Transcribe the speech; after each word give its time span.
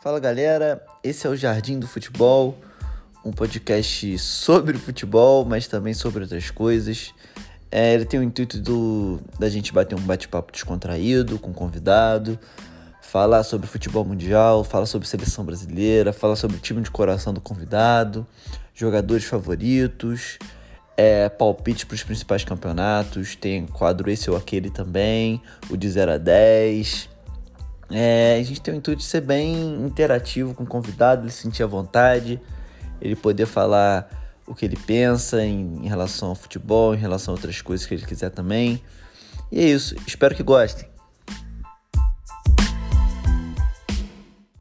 Fala 0.00 0.20
galera, 0.20 0.80
esse 1.02 1.26
é 1.26 1.30
o 1.30 1.34
Jardim 1.34 1.76
do 1.76 1.88
Futebol, 1.88 2.56
um 3.24 3.32
podcast 3.32 4.16
sobre 4.20 4.78
futebol, 4.78 5.44
mas 5.44 5.66
também 5.66 5.92
sobre 5.92 6.22
outras 6.22 6.52
coisas. 6.52 7.12
É, 7.68 7.94
ele 7.94 8.04
tem 8.04 8.20
o 8.20 8.22
intuito 8.22 8.60
do, 8.60 9.18
da 9.40 9.48
gente 9.48 9.72
bater 9.72 9.96
um 9.96 10.00
bate-papo 10.00 10.52
descontraído 10.52 11.36
com 11.36 11.52
convidado, 11.52 12.38
falar 13.02 13.42
sobre 13.42 13.66
futebol 13.66 14.04
mundial, 14.04 14.62
falar 14.62 14.86
sobre 14.86 15.08
seleção 15.08 15.44
brasileira, 15.44 16.12
falar 16.12 16.36
sobre 16.36 16.58
o 16.58 16.60
time 16.60 16.80
de 16.80 16.92
coração 16.92 17.34
do 17.34 17.40
convidado, 17.40 18.24
jogadores 18.72 19.24
favoritos, 19.24 20.38
é, 20.96 21.28
palpite 21.28 21.84
para 21.84 21.96
os 21.96 22.04
principais 22.04 22.44
campeonatos, 22.44 23.34
tem 23.34 23.66
quadro 23.66 24.08
esse 24.08 24.30
ou 24.30 24.36
aquele 24.36 24.70
também, 24.70 25.42
o 25.68 25.76
de 25.76 25.90
0 25.90 26.12
a 26.12 26.18
10. 26.18 27.17
É, 27.90 28.38
a 28.38 28.42
gente 28.42 28.60
tem 28.60 28.74
o 28.74 28.76
intuito 28.76 29.00
de 29.00 29.06
ser 29.06 29.22
bem 29.22 29.54
interativo 29.84 30.54
com 30.54 30.64
o 30.64 30.66
convidado, 30.66 31.22
ele 31.22 31.30
se 31.30 31.42
sentir 31.42 31.62
à 31.62 31.66
vontade, 31.66 32.40
ele 33.00 33.16
poder 33.16 33.46
falar 33.46 34.08
o 34.46 34.54
que 34.54 34.64
ele 34.64 34.76
pensa 34.76 35.42
em, 35.42 35.84
em 35.84 35.88
relação 35.88 36.30
ao 36.30 36.34
futebol, 36.34 36.94
em 36.94 36.98
relação 36.98 37.32
a 37.32 37.36
outras 37.36 37.60
coisas 37.62 37.86
que 37.86 37.94
ele 37.94 38.04
quiser 38.04 38.30
também. 38.30 38.82
E 39.50 39.60
é 39.60 39.64
isso, 39.64 39.94
espero 40.06 40.34
que 40.34 40.42
gostem. 40.42 40.88